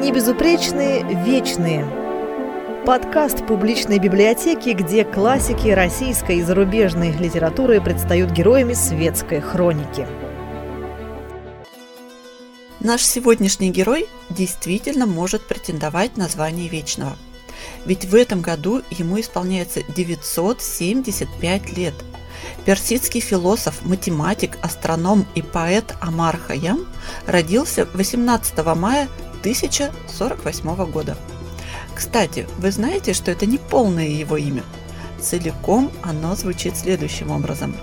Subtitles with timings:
[0.00, 1.84] Небезупречные вечные.
[2.86, 10.06] Подкаст публичной библиотеки, где классики российской и зарубежной литературы предстают героями светской хроники.
[12.80, 17.14] Наш сегодняшний герой действительно может претендовать на звание вечного.
[17.84, 21.94] Ведь в этом году ему исполняется 975 лет.
[22.64, 26.86] Персидский философ, математик, астроном и поэт Амар Хаям
[27.26, 29.08] родился 18 мая
[29.40, 31.16] 1048 года.
[31.94, 34.62] Кстати, вы знаете, что это не полное его имя?
[35.20, 37.76] Целиком оно звучит следующим образом.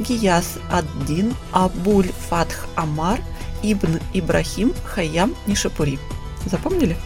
[0.00, 3.20] Гияс ад-Дин Абуль Фатх Амар
[3.62, 5.98] Ибн Ибрахим Хаям Нишапури.
[6.46, 6.96] Запомнили?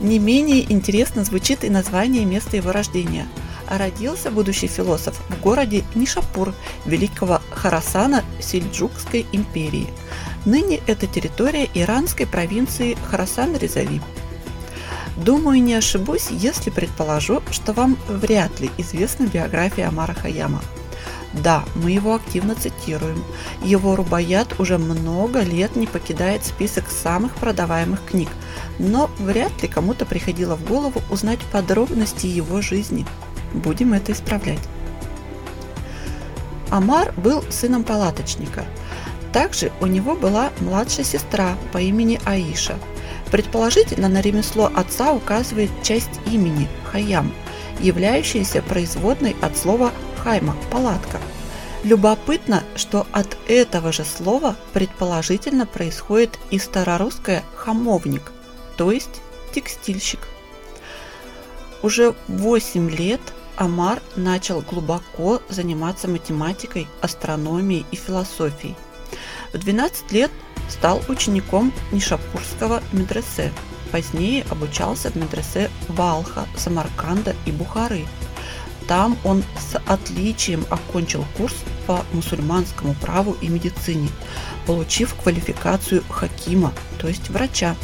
[0.00, 3.26] Не менее интересно звучит и название места его рождения.
[3.68, 9.88] Родился будущий философ в городе Нишапур великого Харасана Сельджукской империи–
[10.44, 14.00] Ныне это территория иранской провинции Харасан-Резави.
[15.16, 20.62] Думаю, не ошибусь, если предположу, что вам вряд ли известна биография Амара Хаяма.
[21.32, 23.22] Да, мы его активно цитируем.
[23.62, 28.28] Его Рубаят уже много лет не покидает список самых продаваемых книг,
[28.78, 33.04] но вряд ли кому-то приходило в голову узнать подробности его жизни.
[33.52, 34.62] Будем это исправлять.
[36.70, 38.64] Амар был сыном палаточника–
[39.32, 42.78] также у него была младшая сестра по имени Аиша.
[43.30, 47.32] Предположительно, на ремесло отца указывает часть имени– Хаям,
[47.80, 51.18] являющаяся производной от слова «хайма»– «палатка».
[51.84, 58.32] Любопытно, что от этого же слова предположительно происходит и старорусское «хамовник»,
[58.76, 59.20] то есть
[59.54, 60.20] текстильщик.
[61.82, 63.20] Уже 8 лет
[63.56, 68.74] Амар начал глубоко заниматься математикой, астрономией и философией–
[69.52, 70.30] в 12 лет
[70.68, 73.52] стал учеником Нишапурского медресе.
[73.90, 78.04] Позднее обучался в медресе Балха, Самарканда и Бухары.
[78.86, 81.54] Там он с отличием окончил курс
[81.86, 84.08] по мусульманскому праву и медицине,
[84.66, 87.76] получив квалификацию хакима, то есть врача.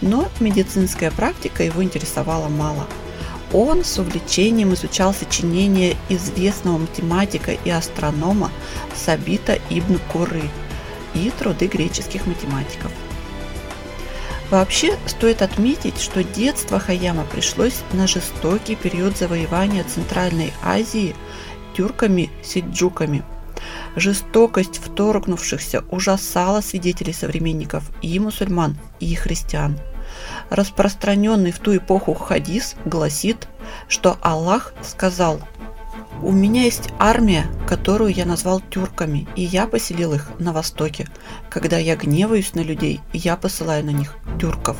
[0.00, 2.86] Но медицинская практика его интересовала мало.
[3.52, 8.50] Он с увлечением изучал сочинения известного математика и астронома
[8.94, 10.42] Сабита ибн Куры–
[11.14, 12.90] и труды греческих математиков.
[14.50, 21.16] Вообще, стоит отметить, что детство Хаяма пришлось на жестокий период завоевания Центральной Азии
[21.74, 23.22] тюрками-сельджуками.
[23.96, 29.78] Жестокость вторгнувшихся ужасала свидетелей современников и мусульман, и христиан.
[30.50, 33.48] Распространенный в ту эпоху хадис гласит,
[33.88, 35.40] что Аллах сказал–
[36.22, 41.08] у меня есть армия, которую я назвал тюрками, и я поселил их на востоке.
[41.50, 44.76] Когда я гневаюсь на людей, я посылаю на них тюрков.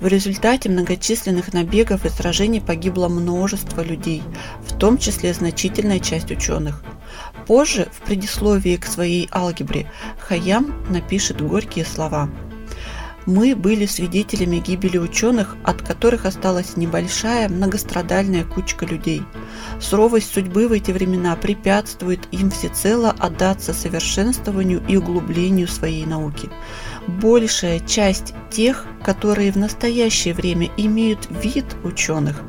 [0.00, 4.22] В результате многочисленных набегов и сражений погибло множество людей,
[4.64, 6.84] в том числе значительная часть ученых.
[7.48, 9.90] Позже, в предисловии к своей алгебре,
[10.20, 12.30] Хаям напишет горькие слова–
[13.26, 19.22] мы были свидетелями гибели ученых, от которых осталась небольшая многострадальная кучка людей.
[19.80, 26.48] Суровость судьбы в эти времена препятствует им всецело отдаться совершенствованию и углублению своей науки.
[27.06, 32.42] Большая часть тех, которые в настоящее время имеют вид ученых,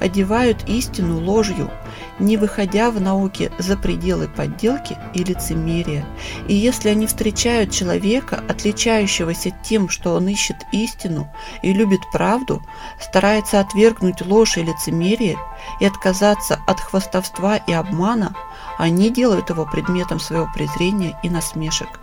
[0.00, 1.70] одевают истину ложью,
[2.18, 6.04] не выходя в науке за пределы подделки и лицемерия.
[6.48, 12.62] И если они встречают человека, отличающегося тем, что он ищет истину и любит правду,
[13.00, 15.38] старается отвергнуть ложь и лицемерие
[15.80, 18.34] и отказаться от хвастовства и обмана,
[18.78, 22.00] они делают его предметом своего презрения и насмешек.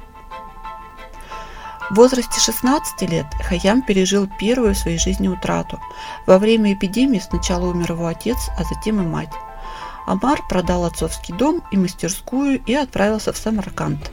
[1.90, 5.80] В возрасте 16 лет Хаям пережил первую в своей жизни утрату.
[6.26, 9.32] Во время эпидемии сначала умер его отец, а затем и мать.
[10.06, 14.12] Амар продал отцовский дом и мастерскую и отправился в Самарканд.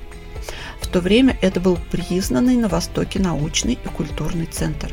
[0.81, 4.93] В то время это был признанный на Востоке научный и культурный центр.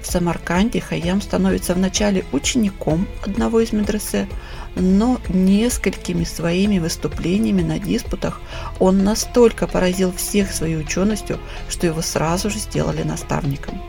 [0.00, 4.26] В Самарканде Хаям становится вначале учеником одного из медресе,
[4.74, 8.40] но несколькими своими выступлениями на диспутах
[8.78, 11.38] он настолько поразил всех своей ученостью,
[11.68, 13.80] что его сразу же сделали наставником.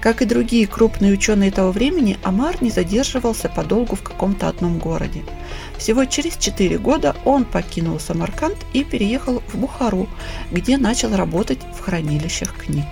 [0.00, 5.22] Как и другие крупные ученые того времени, Амар не задерживался подолгу в каком-то одном городе.
[5.78, 10.08] Всего через 4 года он покинул Самарканд и переехал в Бухару,
[10.50, 12.86] где начал работать в хранилищах книг.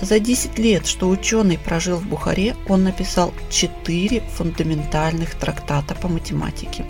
[0.00, 6.86] За 10 лет, что ученый прожил в Бухаре, он написал 4 фундаментальных трактата по математике.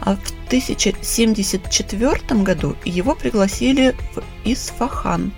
[0.00, 5.32] А в 1074 году его пригласили в Исфахан,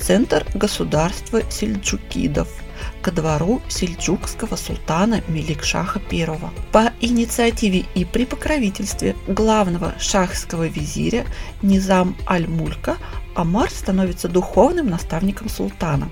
[0.00, 2.48] центр государства сельджукидов–
[3.02, 6.26] ко двору сельджукского султана Меликшаха I.
[6.72, 11.26] По инициативе и при покровительстве главного шахского визиря
[11.62, 12.96] Низам Аль-Мулька
[13.34, 16.10] Амар становится духовным наставником султана.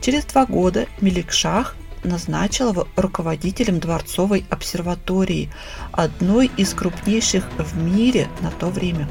[0.00, 5.50] Через два года Меликшах назначил его руководителем дворцовой обсерватории,
[5.92, 9.08] одной из крупнейших в мире на то время.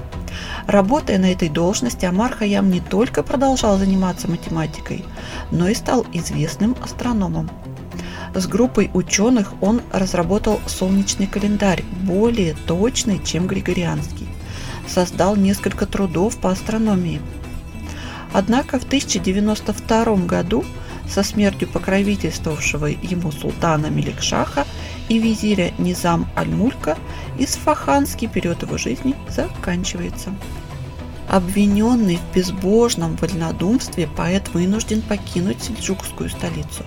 [0.68, 5.06] Работая на этой должности, Амар Хаям не только продолжал заниматься математикой,
[5.52, 7.50] но и стал известным астрономом.
[8.34, 14.28] С группой ученых он разработал солнечный календарь, более точный, чем григорианский.
[14.88, 17.22] Создал несколько трудов по астрономии.
[18.34, 20.66] Однако в 1092 году
[21.10, 24.66] со смертью покровительствовавшего ему султана Меликшаха
[25.10, 26.98] и визиря Низам Аль-Мулька
[27.38, 30.34] Исфаханский период его жизни заканчивается.
[31.28, 36.84] Обвиненный в безбожном вольнодумстве, поэт вынужден покинуть сельджукскую столицу.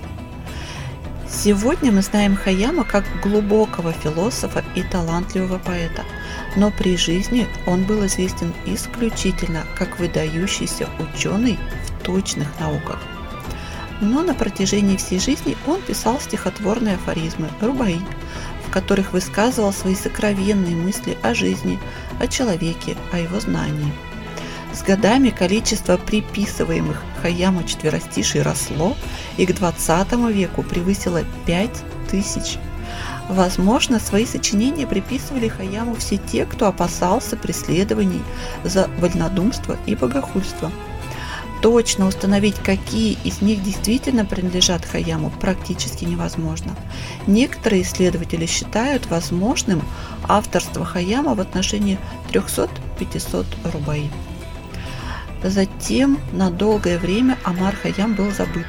[1.28, 6.04] Сегодня мы знаем Хаяма как глубокого философа и талантливого поэта,
[6.56, 13.02] но при жизни он был известен исключительно как выдающийся ученый в точных науках–
[14.00, 18.00] но на протяжении всей жизни он писал стихотворные афоризмы, рубаи,
[18.66, 21.78] в которых высказывал свои сокровенные мысли о жизни,
[22.20, 23.92] о человеке, о его знании.
[24.72, 28.96] С годами количество приписываемых Хаяму четверостишей росло
[29.36, 31.70] и к 20 веку превысило 5
[32.10, 32.58] тысяч.
[33.28, 38.22] Возможно, свои сочинения приписывали Хаяму все те, кто опасался преследований
[38.64, 40.70] за вольнодумство и богохульство–
[41.60, 46.76] Точно установить, какие из них действительно принадлежат Хаяму, практически невозможно.
[47.26, 49.82] Некоторые исследователи считают возможным
[50.28, 51.98] авторство Хаяма в отношении
[52.30, 54.08] 300-500 рубаи.
[55.42, 58.66] Затем на долгое время Амар Хаям был забыт.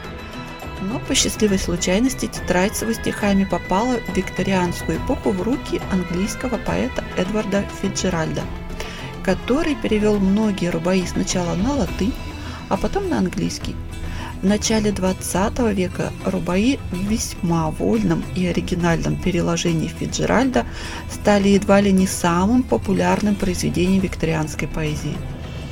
[0.81, 6.57] Но по счастливой случайности тетрадь с его стихами попала в викторианскую эпоху в руки английского
[6.57, 8.41] поэта Эдварда Фиджеральда,
[9.24, 12.13] который перевел многие рубаи сначала на латынь,
[12.69, 13.75] а потом на английский.
[14.42, 20.66] В начале 20 века рубаи в весьма вольном и оригинальном переложении Фиджеральда
[21.12, 25.18] стали едва ли не самым популярным произведением викторианской поэзии.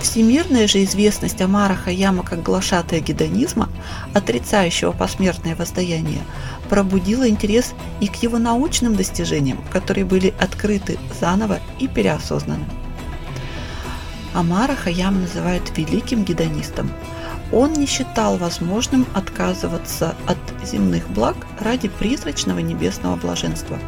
[0.01, 3.69] Всемирная же известность Амара Хаяма как глашатая гедонизма,
[4.13, 6.21] отрицающего посмертное воздаяние,
[6.69, 12.65] пробудила интерес и к его научным достижениям, которые были открыты заново и переосознаны.
[14.37, 16.91] Амара Хаям называют великим гедонистом.
[17.51, 23.79] Он не считал возможным отказываться от земных благ ради призрачного небесного блаженства.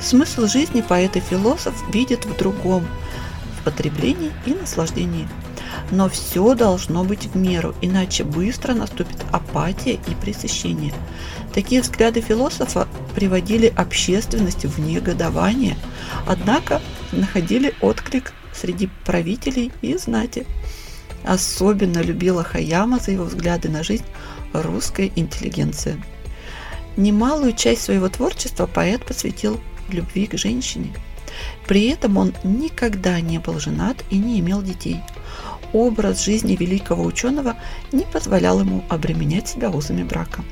[0.00, 2.86] Смысл жизни поэт и философ видит в другом–
[3.60, 5.28] в потреблении и наслаждении.
[5.90, 10.94] Но все должно быть в меру, иначе быстро наступит апатия и пресыщение.
[11.52, 12.86] Такие взгляды философа
[13.16, 15.76] приводили общественность в негодование,
[16.28, 16.80] однако
[17.10, 20.46] находили отклик среди правителей и знати.
[21.24, 24.04] Особенно любила Хаяма за его взгляды на жизнь
[24.52, 26.02] русская интеллигенция.
[26.96, 30.92] Немалую часть своего творчества поэт посвятил любви к женщине.
[31.66, 35.00] При этом он никогда не был женат и не имел детей.
[35.72, 37.56] Образ жизни великого ученого
[37.92, 40.44] не позволял ему обременять себя узами брака.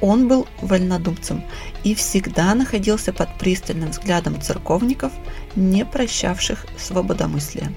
[0.00, 1.42] Он был вольнодумцем
[1.84, 5.12] и всегда находился под пристальным взглядом церковников,
[5.56, 7.72] не прощавших свободомыслия.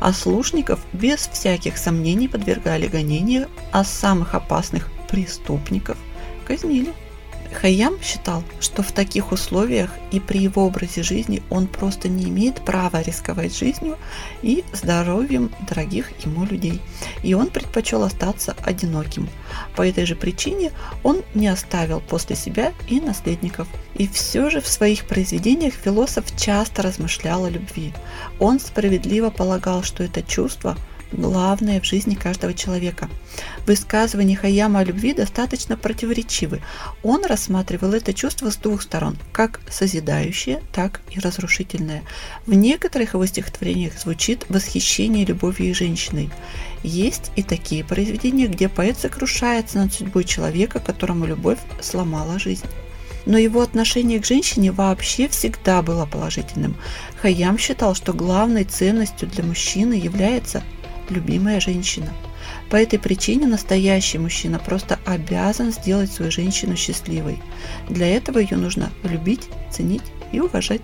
[0.00, 5.96] А слушников без всяких сомнений подвергали гонению, а самых опасных преступников
[6.46, 6.92] казнили.
[7.52, 12.64] Хайям считал, что в таких условиях и при его образе жизни он просто не имеет
[12.64, 13.98] права рисковать жизнью
[14.42, 16.80] и здоровьем дорогих ему людей.
[17.22, 19.28] И он предпочел остаться одиноким.
[19.76, 23.68] По этой же причине он не оставил после себя и наследников.
[23.94, 27.92] И все же в своих произведениях философ часто размышлял о любви.
[28.38, 30.76] Он справедливо полагал, что это чувство–
[31.12, 33.08] главное в жизни каждого человека.
[33.66, 36.60] Высказывания Хаяма о любви достаточно противоречивы.
[37.02, 42.02] Он рассматривал это чувство с двух сторон, как созидающее, так и разрушительное.
[42.46, 46.30] В некоторых его стихотворениях звучит восхищение любовью женщиной.
[46.82, 52.66] Есть и такие произведения, где поэт сокрушается над судьбой человека, которому любовь сломала жизнь
[53.26, 56.76] но его отношение к женщине вообще всегда было положительным.
[57.20, 60.62] Хаям считал, что главной ценностью для мужчины является
[61.12, 62.12] любимая женщина.
[62.70, 67.40] По этой причине настоящий мужчина просто обязан сделать свою женщину счастливой.
[67.88, 70.02] Для этого ее нужно любить, ценить
[70.32, 70.82] и уважать.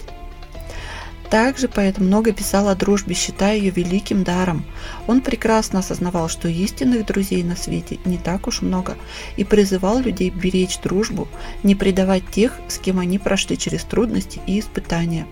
[1.30, 4.64] Также поэт много писал о дружбе, считая ее великим даром.
[5.06, 8.96] Он прекрасно осознавал, что истинных друзей на свете не так уж много,
[9.36, 11.28] и призывал людей беречь дружбу,
[11.62, 15.26] не предавать тех, с кем они прошли через трудности и испытания.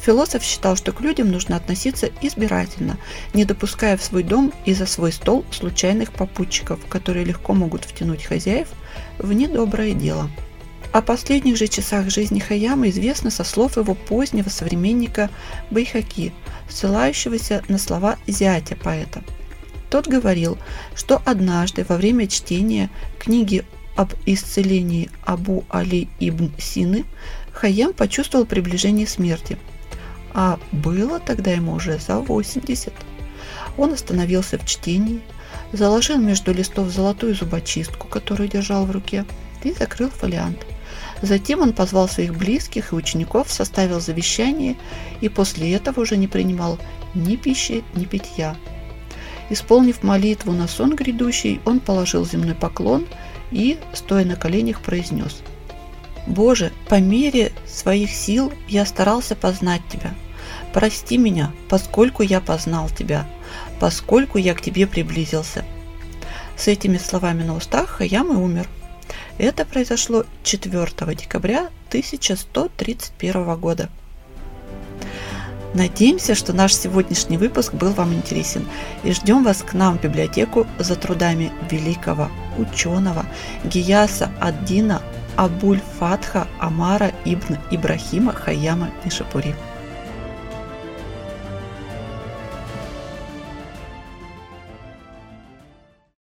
[0.00, 2.98] Философ считал, что к людям нужно относиться избирательно,
[3.34, 8.24] не допуская в свой дом и за свой стол случайных попутчиков, которые легко могут втянуть
[8.24, 8.68] хозяев
[9.18, 10.28] в недоброе дело.
[10.92, 15.30] О последних же часах жизни Хаяма известно со слов его позднего современника
[15.70, 16.32] Байхаки,
[16.68, 19.22] ссылающегося на слова зятя поэта.
[19.88, 20.58] Тот говорил,
[20.94, 23.64] что однажды во время чтения книги
[23.96, 27.04] об исцелении Абу Али ибн Сины
[27.52, 29.58] Хаям почувствовал приближение смерти.
[30.34, 32.92] А было тогда ему уже за 80.
[33.76, 35.20] Он остановился в чтении,
[35.72, 39.24] заложил между листов золотую зубочистку, которую держал в руке,
[39.62, 40.66] и закрыл фолиант.
[41.20, 44.76] Затем он позвал своих близких и учеников, составил завещание
[45.20, 46.78] и после этого уже не принимал
[47.14, 48.56] ни пищи, ни питья.
[49.50, 53.06] Исполнив молитву на сон грядущий, он положил земной поклон
[53.50, 55.42] и, стоя на коленях, произнес
[56.26, 60.14] «Боже, по мере своих сил я старался познать Тебя.
[60.72, 63.26] Прости меня, поскольку я познал Тебя,
[63.80, 65.64] поскольку я к Тебе приблизился».
[66.56, 68.68] С этими словами на устах Хаям и умер–
[69.38, 73.88] это произошло 4 декабря 1131 года.
[75.74, 78.68] Надеемся, что наш сегодняшний выпуск был вам интересен
[79.04, 83.24] и ждем вас к нам в библиотеку за трудами великого ученого
[83.64, 85.00] Гияса Аддина
[85.36, 89.54] Абуль Фатха Амара Ибн Ибрахима Хаяма Нишапури.